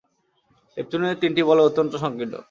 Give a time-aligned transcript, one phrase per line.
[0.77, 2.35] নেপচুনের তিনটি বলয় অত্যন্ত সংকীর্ণ।